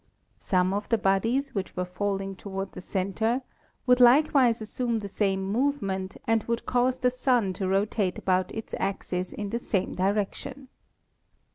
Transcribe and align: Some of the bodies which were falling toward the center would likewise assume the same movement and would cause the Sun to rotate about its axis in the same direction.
Some 0.39 0.73
of 0.73 0.89
the 0.89 0.97
bodies 0.97 1.53
which 1.53 1.75
were 1.75 1.85
falling 1.85 2.35
toward 2.35 2.71
the 2.71 2.81
center 2.81 3.43
would 3.85 3.99
likewise 3.99 4.59
assume 4.59 4.97
the 4.97 5.07
same 5.07 5.43
movement 5.43 6.17
and 6.25 6.43
would 6.45 6.65
cause 6.65 6.97
the 6.97 7.11
Sun 7.11 7.53
to 7.61 7.67
rotate 7.67 8.17
about 8.17 8.51
its 8.51 8.73
axis 8.79 9.31
in 9.31 9.51
the 9.51 9.59
same 9.59 9.93
direction. 9.93 10.69